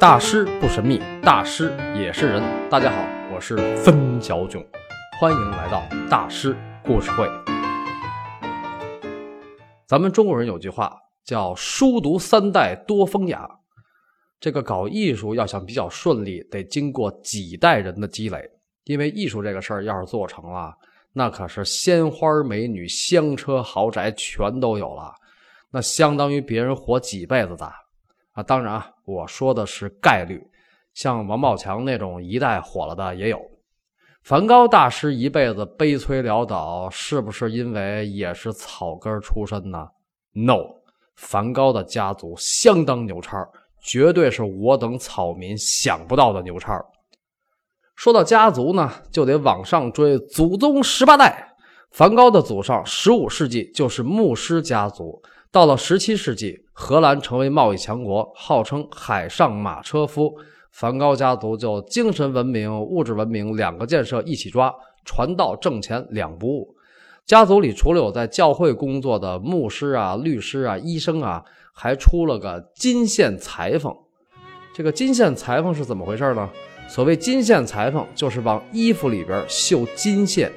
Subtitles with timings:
[0.00, 2.40] 大师不神秘，大师也是人。
[2.70, 4.64] 大家好，我是分小囧，
[5.20, 7.28] 欢迎来到大师故事会。
[9.88, 13.44] 咱们中国人有句话叫“书读三代多风雅”，
[14.38, 18.48] 这个搞艺术要想比较顺利，得经过几代人的积累。
[18.84, 20.72] 因为艺术这个事儿要是做成了，
[21.12, 25.12] 那可是鲜花美女、香车豪宅全都有了，
[25.72, 27.66] 那相当于别人活几辈子的
[28.34, 28.44] 啊！
[28.44, 30.46] 当然啊，我说的是概率，
[30.92, 33.40] 像王宝强那种一代火了的也有。
[34.22, 39.88] 梵高大师一辈子悲催潦倒，是不是因为也是草根出身呢
[40.34, 40.58] ？No，
[41.16, 43.48] 梵高的家族相当牛叉，
[43.80, 46.78] 绝对是我等草民想不到的牛叉。
[47.96, 51.56] 说到家族呢，就得往上追，祖宗十八代。
[51.92, 60.34] 梵高的祖上，十五世纪就是牧师家族，到了十七世纪，荷兰成为贸易强国，号称海上马车夫。
[60.70, 64.72] 梵高家族就精神文明、物质文明两个建设一起抓，
[65.04, 66.76] 传道挣钱两不误。
[67.24, 73.94] 家族里除了有在教会工作的牧师啊、律师啊、医生啊，还出了个金线裁缝。
[74.74, 76.48] 这个金线裁缝是怎么回事呢？
[76.86, 80.52] 所谓金线裁缝，就是往衣服里边绣金线。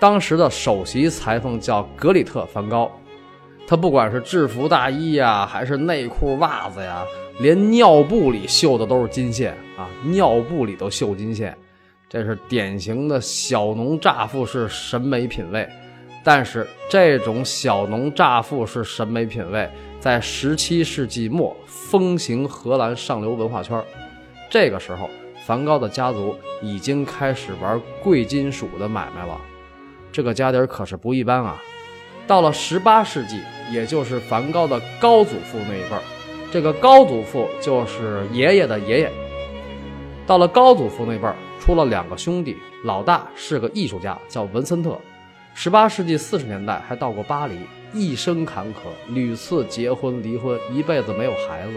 [0.00, 2.90] 当时的首席裁缝叫格里特·梵高，
[3.66, 7.04] 他不管是制服大衣呀，还是内裤袜子呀，
[7.40, 9.88] 连尿布里绣的都是金线啊！
[10.04, 11.56] 尿布里都绣金线，
[12.08, 15.68] 这是典型的小农乍富式审美品味。
[16.22, 19.68] 但是这种小农乍富式审美品味，
[20.00, 23.82] 在十七世纪末风行荷兰上流文化圈。
[24.50, 25.08] 这个时候。
[25.46, 29.38] 梵高的家族已经开始玩贵金属的买卖了，
[30.10, 31.62] 这个家底儿可是不一般啊！
[32.26, 36.02] 到了十八世纪，也就是梵高的高祖父那一辈儿，
[36.50, 39.12] 这个高祖父就是爷爷的爷爷。
[40.26, 44.98] 到了高祖父那辈儿，出了两个兄弟，老大是个艺术家，叫文森特。
[45.52, 47.58] 十八世纪四十年代还到过巴黎，
[47.92, 48.78] 一生坎坷，
[49.12, 51.74] 屡次结婚离婚，一辈子没有孩子。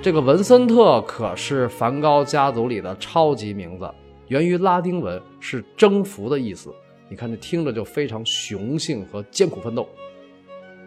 [0.00, 3.88] 这个文森特可是梵高家族里的超级名字，
[4.28, 6.72] 源于拉丁文，是征服的意思。
[7.08, 9.88] 你看，这听着就非常雄性和艰苦奋斗。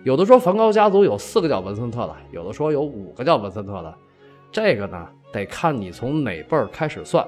[0.04, 3.94] 有的说梵高家族有四个叫文森特的，有的说有五个叫文森特的。
[4.52, 7.26] 这个呢，得看你从哪辈儿开始算。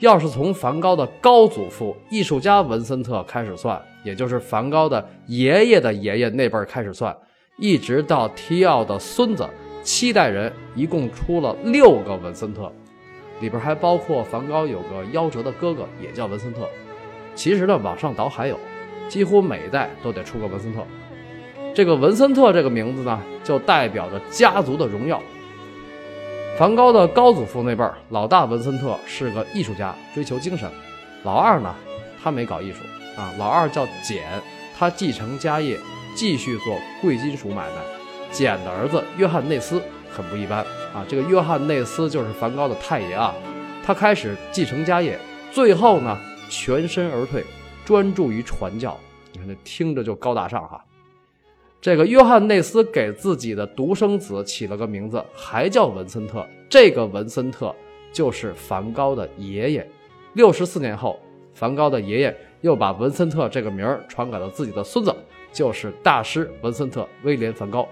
[0.00, 7.16] 要是从梵高的高祖父艺术家文森特开始算，也就是梵高的爷爷的爷爷那辈儿开始算，
[7.58, 9.48] 一直到提奥的孙子。
[9.84, 12.72] 七代人一共出了六个文森特，
[13.40, 16.66] 里边还包括梵高有个夭折的哥哥，也叫文森特。
[17.34, 18.58] 其实呢，往上倒还有，
[19.08, 20.84] 几乎每一代都得出个文森特。
[21.74, 25.20] 这个文森特这个名字呢，就代表着家族的荣耀。
[26.56, 30.70] 梵高的高祖父那辈儿，老大文森特是个艺术家，追求精神。
[31.24, 31.74] 老二呢，
[32.22, 32.78] 他没搞艺术
[33.16, 34.22] 啊，老二叫简，
[34.78, 35.76] 他继承家业，
[36.14, 37.82] 继续做贵金属买卖。
[38.30, 40.58] 简的儿子约翰内斯很不一般
[40.92, 41.04] 啊！
[41.08, 43.34] 这个约翰内斯就是梵高的太爷啊，
[43.84, 45.18] 他开始继承家业，
[45.52, 46.18] 最后呢
[46.48, 47.44] 全身而退，
[47.84, 48.98] 专注于传教。
[49.32, 50.84] 你看这听着就高大上哈。
[51.80, 56.46] 这个约翰内斯给自己的独生子起了个名字，还叫文森特。
[56.70, 57.74] 这个文森特
[58.12, 59.90] 就是梵高的爷爷。
[60.32, 61.20] 六十四年后，
[61.52, 65.14] 梵高的爷爷又把文森特这个名儿传给了自己的孙子，
[65.52, 67.86] 就是大师文森特威廉梵高。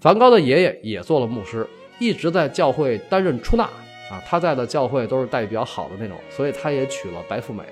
[0.00, 1.66] 梵高的爷爷也做了牧师，
[1.98, 3.70] 一直在教会担任出纳
[4.10, 4.22] 啊。
[4.26, 7.62] 他在的教会都是待遇比较好的那种，所以他也娶了白富美。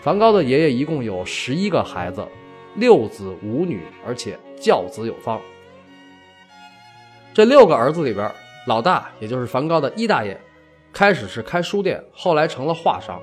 [0.00, 2.26] 梵高的爷爷一共有十一个孩子，
[2.74, 5.40] 六子五女，而且教子有方。
[7.34, 8.30] 这六个儿子里边，
[8.66, 10.40] 老大也就是梵高的一大爷，
[10.92, 13.20] 开始是开书店，后来成了画商。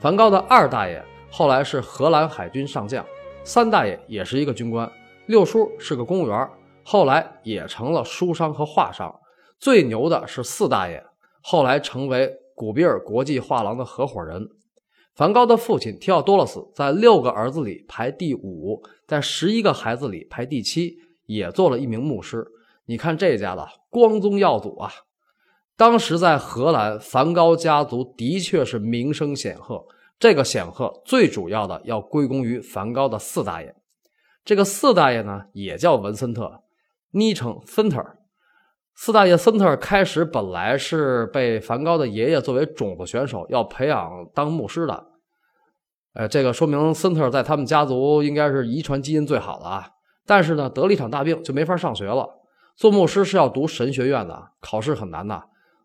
[0.00, 3.04] 梵高的二大爷后来是荷兰海军上将，
[3.44, 4.90] 三大爷也是一个军官，
[5.26, 6.48] 六叔是个公务员。
[6.84, 9.12] 后来也成了书商和画商，
[9.58, 11.02] 最牛的是四大爷，
[11.48, 14.48] 后来成为古比尔国际画廊的合伙人。
[15.14, 20.96] 梵高的父亲提奥多洛斯在六个儿子里排第五，在十一个孩子里排第七，
[21.26, 22.44] 也做了一名牧师。
[22.86, 24.90] 你看这家的光宗耀祖啊！
[25.76, 29.86] 当时在荷兰，梵高家族的确是名声显赫。
[30.18, 33.72] 这个显赫最主要的要归功于梵高的四大爷。
[34.44, 36.64] 这个四大爷呢，也叫文森特。
[37.12, 38.04] 昵称森特，
[38.98, 45.06] 四大爷森特开始本来是被梵高的爷爷作为种子选手要培养当牧师的，
[46.14, 49.86] 呃，这个说明森特在他们家族应该是遗传基因最好的啊。
[50.24, 52.26] 但是呢，得了一场大病就没法上学了。
[52.74, 55.40] 做牧师是要读神学院的，考试很难的。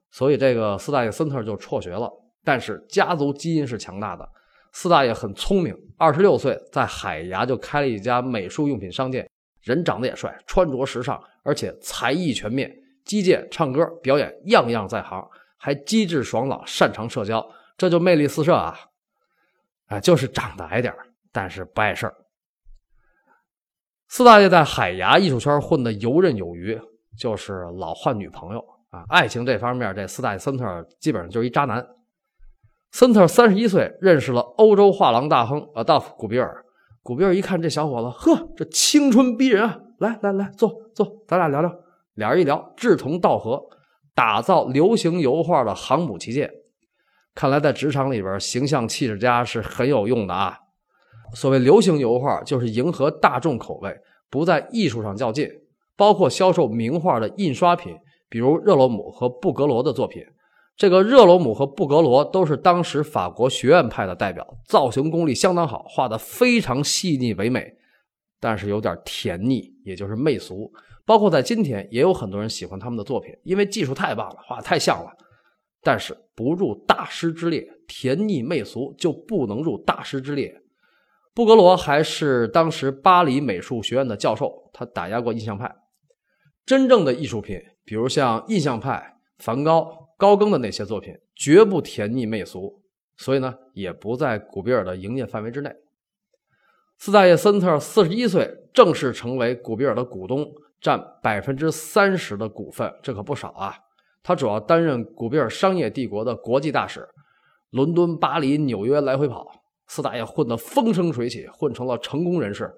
[0.10, 2.10] 所以这个四大爷森特就辍学了。
[2.46, 4.28] 但是家族基因是强大的，
[4.72, 9.30] 四大爷很聪明，二十六岁在海牙就开了一家美术用品商店，
[9.62, 12.74] 人长得也帅，穿着时尚，而且才艺全面，
[13.06, 15.28] 击剑、唱歌、表演样样在行，
[15.58, 17.46] 还机智爽朗，擅长社交，
[17.78, 18.78] 这就魅力四射啊！
[19.88, 20.94] 啊，就是长得矮点
[21.32, 22.16] 但是不碍事儿。
[24.08, 26.80] 四大爷在海牙艺术圈混得游刃有余，
[27.18, 28.60] 就是老换女朋友
[28.90, 29.06] 啊。
[29.10, 31.86] 爱情这方面，这四大爷森特基本上就是一渣男。
[32.92, 36.66] 森特三十一岁，认识了欧洲画廊大亨阿道夫·古比尔。
[37.04, 39.80] 古比尔一看这小伙子，呵，这青春逼人啊！
[39.98, 41.74] 来来来，坐坐，咱俩聊聊。
[42.16, 43.62] 俩人一聊，志同道合，
[44.14, 46.52] 打造流行油画的航母旗舰。
[47.34, 50.58] 看来在职场里边，形象气质佳是很有用的啊。
[51.34, 53.96] 所谓流行油画，就是迎合大众口味，
[54.30, 55.50] 不在艺术上较劲，
[55.96, 57.96] 包括销售名画的印刷品，
[58.30, 60.22] 比如热罗姆和布格罗的作品。
[60.76, 67.72] 这个热罗姆和布格罗都是当时法国学院派的代表，造型功力相当好，画的非常细腻唯美，
[68.40, 70.70] 但是有点甜腻，也就是媚俗。
[71.12, 75.12] 包括在今天，也有很多人喜欢他们的作品，因为技术太棒了，画太像了。
[75.82, 80.62] 但是不入大师之列，甜腻媚俗就不能入大师之列。
[81.34, 85.70] 布格罗还是当时巴黎美术学院的教授，他打压过印象派。
[86.66, 92.82] 真正的艺术品，比如像印象派、梵高、高更的那些作品，绝不甜腻媚俗，
[93.18, 95.74] 所以呢，也不在古比尔的营业范围之内。
[96.98, 100.48] 四大爷森特四十一岁，正式成为古比尔的股东，
[100.82, 103.74] 占百分之三十的股份，这可不少啊。
[104.24, 107.08] 他主要担任古比尔商业帝国的国际大使，
[107.70, 109.48] 伦敦、巴黎、纽约来回跑。
[109.88, 112.74] 四大爷混得风生水起，混成了成功人士，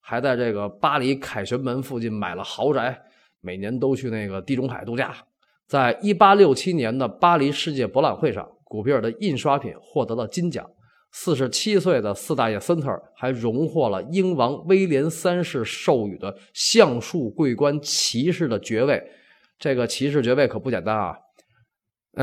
[0.00, 3.00] 还在这个巴黎凯旋门附近买了豪宅，
[3.40, 5.14] 每年都去那个地中海度假。
[5.66, 10.68] 在一八六七年的巴黎世界博览会上，古比尔的印刷品获得了金奖。
[11.10, 19.02] 四十七岁的四大爷森特还荣获了英王威廉三世授予的橡树桂冠骑士的爵位。
[19.58, 21.16] 这个骑士爵位可不简单啊！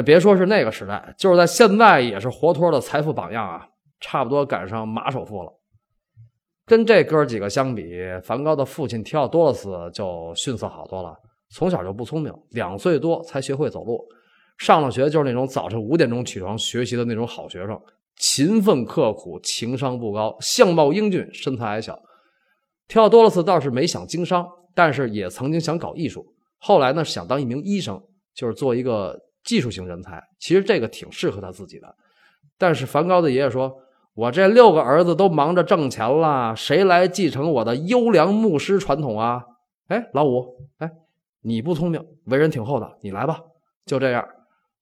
[0.05, 3.67] 别说是那个时代，就是在现在也是活脱的财富榜样啊！
[3.99, 5.51] 差不多赶上马首富了。
[6.65, 11.15] 跟这哥几个相比，梵高的父亲提奥多洛斯就逊色好多了。
[11.49, 14.03] 从小就不聪明，两岁多才学会走路。
[14.57, 17.79] 上了学就是那种早晨五点钟起床学习的那种好学生，
[18.17, 21.99] 勤奋刻苦，情商不高，相貌英俊，身材矮小。
[22.87, 26.33] 提奥多洛斯倒是没想经商，但是也曾经想搞艺术。
[26.57, 28.01] 后来呢，想当一名医生，
[28.33, 30.23] 就是做一个技术型人才。
[30.39, 31.95] 其实这个挺适合他自己的。
[32.57, 33.81] 但是梵高的爷爷说。
[34.15, 39.43] 我这六个儿子都忙着挣钱了，谁来继承我的优良牧师传统啊？
[39.89, 40.89] 哎，老五，哎，
[41.41, 43.41] 你不聪明，为人挺厚道，你来吧。
[43.85, 44.25] 就这样，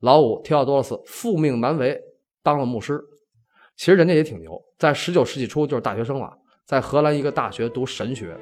[0.02, 2.00] 老五提奥多洛斯复命难违，
[2.44, 3.04] 当了牧师。
[3.76, 6.32] 其实人家也挺牛，在十九世纪初就是大学生了，
[6.66, 8.36] 在荷兰一个大学读神学。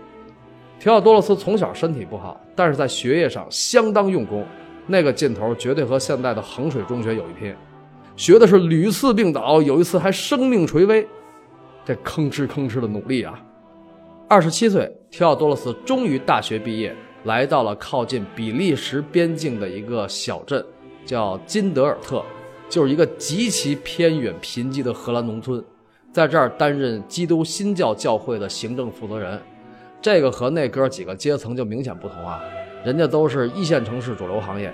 [0.79, 4.45] 提奥多洛斯从小身体不好，但是在学业上相当用功，
[4.87, 7.55] 那个劲头绝对和现在的衡水中学有一拼。
[8.17, 11.07] 学的是屡次病倒，有一次还生命垂危，
[11.85, 13.39] 这吭哧吭哧的努力啊！
[14.27, 20.63] 二十七岁，提奥多洛斯终于大学毕业，来到了靠近比利时边境的一个小镇，
[21.05, 22.23] 叫金德尔特，
[22.71, 25.61] 就是一个极其偏远贫瘠的荷兰农村，
[26.13, 29.37] 在这儿担任基督新教教会的行政负责人。
[30.01, 32.41] 这个和那哥几个阶层就明显不同啊，
[32.85, 34.73] 人家都是一线城市主流行业。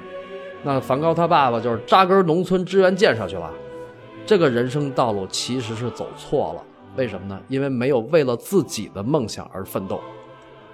[0.62, 3.51] 那梵高他爸爸就是扎根农村支援建设去了，
[4.27, 6.63] 这个人生道路其实是走错了。
[6.95, 7.41] 为什么呢？
[7.48, 10.00] 因为没有为了自己的梦想而奋斗。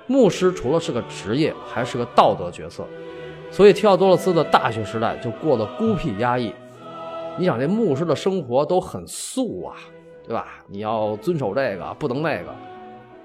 [0.07, 2.85] 牧师除了是个职业，还是个道德角色，
[3.49, 6.53] 所以提奥多洛斯的大学时代就过得孤僻压抑。
[7.37, 9.75] 你想，这牧师的生活都很素啊，
[10.27, 10.63] 对吧？
[10.69, 12.53] 你要遵守这个，不能那个。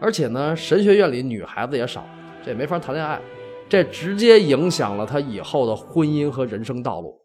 [0.01, 2.07] 而且呢，神学院里女孩子也少，
[2.43, 3.21] 这也没法谈恋爱。
[3.69, 7.21] 这直接影响了他以后的婚姻和人生道路，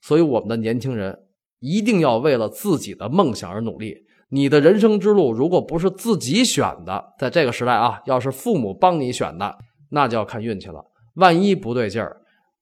[0.00, 1.18] 所以我们的年轻人
[1.58, 3.96] 一定要为了自己的梦想而努力。
[4.28, 9.58] 你的人生之路如果不是自己选的，在这个时代啊，要是父母帮你选的，
[9.88, 10.84] 那就要看运气了。
[11.14, 12.19] 万一不对劲儿，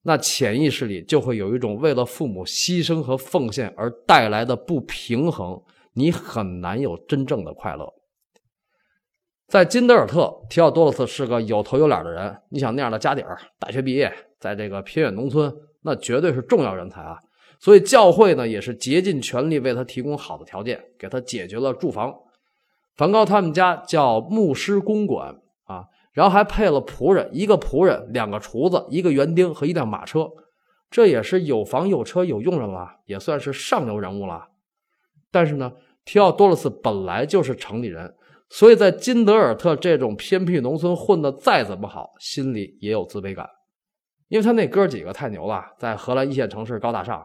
[0.08, 5.62] 那潜意识里就会有一种为了父母牺牲和奉献而带来的不平衡，
[5.92, 7.92] 你很难有真正的快乐。
[9.48, 12.34] 在金德尔特，提奥多洛斯是个有头有脸的人。
[12.48, 14.10] 你想那样的家底儿，大学毕业，
[14.40, 17.18] 在这个偏远农村，那绝对是重要人才啊！
[17.60, 22.14] 所以教会呢，也是竭尽全力为他提供好的条件，给他解决了住房。
[22.96, 25.36] 梵高他们家叫牧师公馆，
[26.18, 30.28] 然后还配了仆人，一个仆人，两个厨子，一个园丁和一辆马车。
[30.90, 34.48] 这也是有房有车有佣人了，也算是上流人物了。
[35.30, 35.72] 但是呢，
[36.04, 38.16] 提奥多洛斯本来就是城里人，
[38.48, 43.48] 所以在金德尔特这种偏僻农村混得再怎么好，心里也有自卑感。
[44.26, 47.25] 因为他那哥几个太牛了，在荷兰一线城市高大上，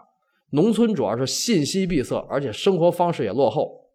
[0.51, 3.89] 农村主要是信息闭塞，而且生活方式也落后。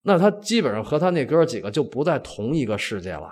[0.00, 3.28] 那他基本上和他那哥几个就不在同一个世界了。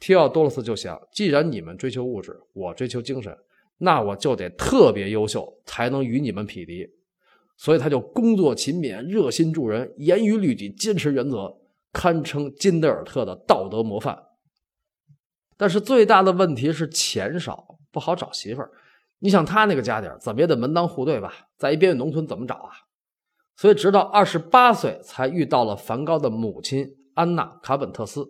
[0.00, 3.36] 提奥多洛斯就想，既然你们追求物质，我追求精神，
[3.78, 6.88] 那我就得特别优秀，才能与你们匹敌。
[7.58, 11.54] 所以他就工作勤勉，热心助人，严于律己，坚持原则，
[11.92, 14.18] 堪称金德尔特的道德模范。
[15.58, 18.70] 但是最大的问题是钱少，不好找媳妇儿。
[19.18, 21.34] 你想他那个家底儿怎么也得门当户对吧？
[21.58, 22.72] 在一边远农村怎么找啊？
[23.54, 28.26] 所以直到二十八岁才遇到了梵高的母亲安娜·卡本特斯。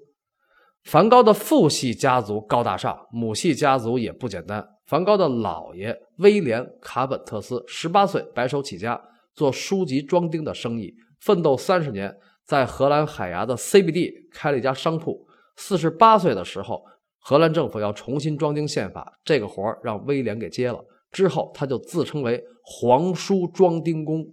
[0.84, 4.66] 梵高的父系家族高大上，母系家族也不简单。
[4.86, 9.00] 梵高的姥爷威廉·卡本特斯十八岁白手起家，
[9.34, 15.26] 做书籍装订的生意，奋斗三十年，在荷兰海牙的 CBD 开了一家商铺。
[15.56, 16.82] 四十八岁的时候。
[17.22, 20.82] 荷兰政府要重新装订宪法，这个活儿让威廉给接了。
[21.12, 24.24] 之后，他就自称为皇叔装订工。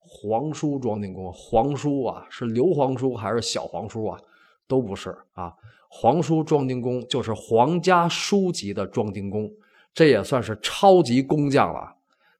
[0.00, 4.18] 皇叔装订工，皇叔啊，是刘皇叔还是小皇叔啊？
[4.66, 5.52] 都不是啊。
[5.96, 9.48] 皇叔装订工就是皇家书籍的装订工，
[9.94, 11.94] 这也算是超级工匠了。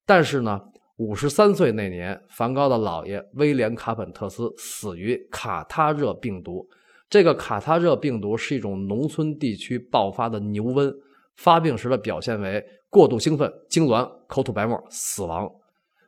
[0.05, 0.61] 但是呢，
[0.97, 6.69] 五十三岁那年，梵高的姥爷威廉·卡本特斯死于卡他热病毒。
[7.09, 10.93] 这个卡他热病毒是一种农村地区爆发的牛瘟，
[11.37, 15.49] 发病时的表现为过度兴奋、痉挛、口吐白沫、死亡。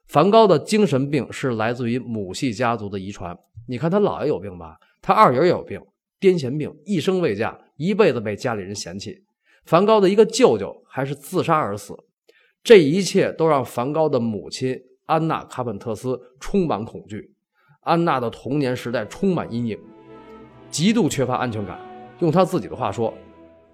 [0.08, 3.38] 梵高的精神病是来自于母系家族的遗传。
[3.68, 4.76] 你看他姥爷有病吧？
[5.00, 5.80] 他二爷也有病，
[6.20, 9.24] 癫痫病，一生未嫁，一辈子被家里人嫌弃。
[9.64, 11.94] 梵高的一个舅舅还是自杀而死。
[12.62, 17.32] 这一切都让梵高的母亲安娜·卡本特斯充满恐惧。
[17.82, 19.78] 安娜的童年时代充满阴影。
[20.68, 21.78] 极度缺乏安全感，
[22.18, 23.14] 用他自己的话说，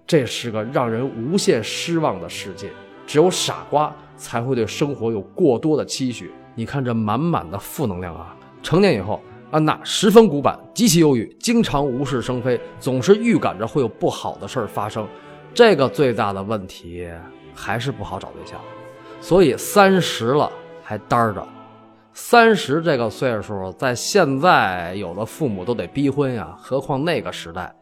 [0.05, 2.69] 这是个让人无限失望的世界。
[3.07, 6.31] 只有傻瓜才会对生活有过多的期许。
[6.55, 8.37] 你看这满满的负能量啊！
[8.61, 9.19] 成年以后，
[9.53, 15.07] 安娜十分古板，极其忧郁，经常无事生非，总是预感着会有不好的事儿发生。
[15.53, 17.07] 这个最大的问题
[17.53, 18.59] 还是不好找对象，
[19.21, 21.47] 所以三十了还单着。
[22.13, 27.75] 三十这个岁数，在现在有的父母都得逼婚呀，何况那个时代。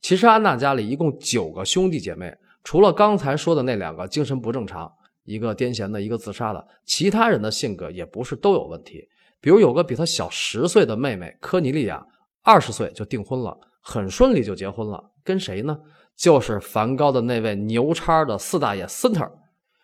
[0.00, 2.32] 其实安娜家里一共九个兄弟姐妹，
[2.62, 4.88] 除了刚才说的那两个精神不正常，
[5.24, 9.08] 一个癫痫的，一个自杀的，其他人的性格也不是都有问题。
[9.42, 12.02] 比如有个比他小十岁的妹妹科尼利亚，
[12.42, 15.78] 二十岁就订婚了，很顺利就结婚了，跟谁呢？
[16.16, 19.30] 就是梵高的那位牛叉的四大爷森特。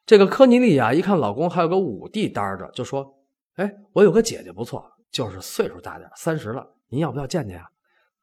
[0.07, 3.15] 这个科尼利亚一看老公还有个五弟搭着，就说。
[3.57, 7.67] 哎，我有个姐姐不错，就是岁数大点，三十了，您要不要见见啊？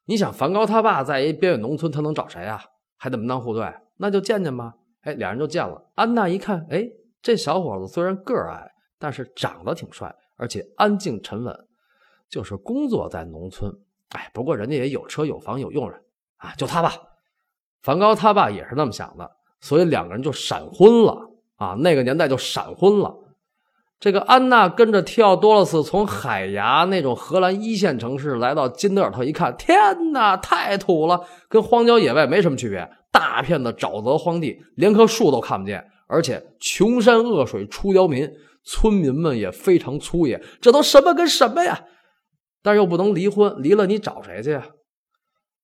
[0.05, 2.63] 你想，梵高他爸在一边远农村，他能找谁啊？
[2.95, 4.73] 还得门当户对，那就见见吧。
[5.01, 5.91] 哎，俩人就见了。
[5.95, 6.87] 安娜一看，哎，
[7.21, 11.67] 这小伙子虽然个矮，但是长得挺帅，而且安静沉稳，
[12.29, 13.71] 就是工作在农村。
[14.09, 15.99] 哎，不过人家也有车有房有佣人
[16.37, 16.93] 啊，就他吧。
[17.81, 19.29] 梵高他爸也是那么想的，
[19.61, 21.75] 所以两个人就闪婚了啊。
[21.79, 23.15] 那个年代就闪婚了。
[23.99, 32.87] 这个安娜跟着提奥多洛斯从海牙那种荷兰一线城市来到金德尔特，一看，天哪，太土了，跟荒郊野外没什么区别。
[33.11, 38.29] 大片的沼泽荒地，连棵树都看不见，而且穷山恶水出刁民，
[38.65, 40.43] 村民们也非常粗野。
[40.59, 41.85] 这都什么跟什么呀？
[42.61, 44.67] 但又不能离婚，离了你找谁去呀？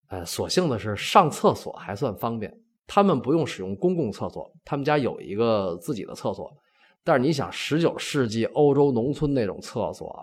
[0.09, 2.53] 呃，所幸的是上厕所还算方便，
[2.85, 6.49] 他们不用使用公共厕所，他们家有一个自己的厕所。
[7.03, 10.13] 但是你想，十九世纪欧洲农村那种厕所，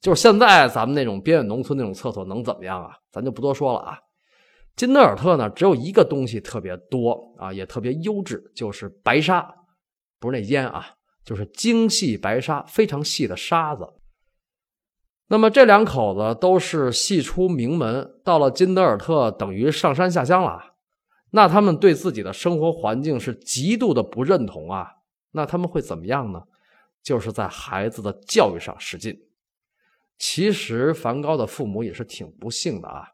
[0.00, 2.90] 就是现在咱们那种边远农村那种厕所能怎么样啊？
[3.10, 3.98] 咱就不多说了啊。
[4.76, 9.48] 金德尔特呢，只有一个东西特别多啊，也特别优质，就是白沙，
[10.20, 10.86] 不是那烟啊，
[11.28, 13.86] 就是精细白沙，非常细的沙子。
[15.26, 20.76] 那么这两口子都是系出名门，到了金德尔特等于上山下乡了，
[21.32, 24.90] 那他们对自己的生活环境是极度的不认同啊。
[25.32, 26.44] 那他们会怎么样呢？
[27.02, 29.14] 就是在孩子的教育上使劲。
[30.16, 33.06] 其实梵高的父母也是挺不幸的啊。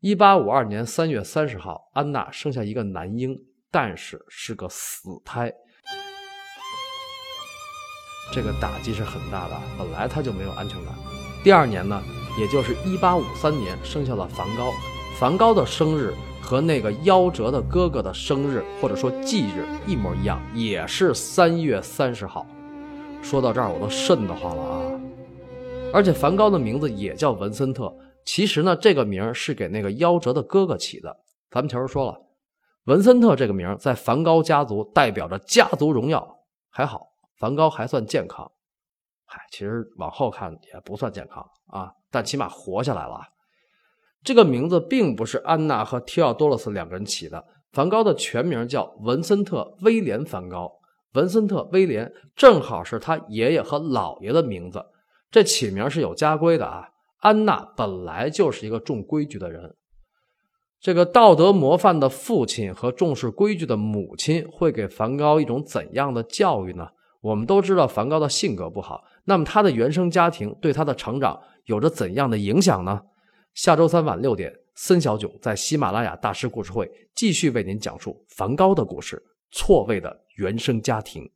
[0.00, 3.34] 一八五二年三月三十号，安娜生下一个男婴，
[3.70, 5.50] 但是是个死胎。
[8.32, 10.94] 这个打击是很大的，本来他就没有安全感。
[11.42, 12.02] 第二年呢，
[12.38, 14.72] 也就是一八五三年，生下了梵高。
[15.18, 16.14] 梵高的生日。
[16.40, 22.46] 和那个夭折的哥哥的生日或者说忌日一模一样，也是三月三十号。
[23.20, 25.00] 说到这儿，我都瘆得慌了啊！
[25.92, 27.94] 而且梵高的名字也叫文森特，
[28.24, 31.14] 其实呢，这个名是给那个夭折的哥哥起的。
[31.50, 32.18] 咱们前面说了，
[32.84, 36.38] 文森特这个名在梵高家族代表着家族荣耀。
[36.70, 37.07] 还好，
[37.38, 38.50] 梵高还算健康。
[39.24, 43.20] 嗨，其实往后看也不算健康啊，但起码活下来了。
[44.24, 50.72] 这个名字并不是安娜和提奥多洛斯两个人起的，梵高的全名叫文森特·威廉·梵高。
[51.12, 54.84] 文森特·威廉正好是他爷爷和姥爷的名字，
[55.30, 56.88] 这起名是有家规的啊。
[57.20, 59.74] 安娜本来就是一个重规矩的人，
[60.80, 66.88] 这个道德模范的父亲和重视规矩的母亲会给梵高一种怎样的教育呢？
[67.20, 73.02] 我们都知道梵高的性格不好，那么他的原生家庭对他的成长有着怎样的影响呢？
[73.54, 79.20] 下周三晚六点，森小囧在喜马拉雅大师故事会继续为您讲述梵高的故事——
[79.50, 81.28] 错位的原生家庭。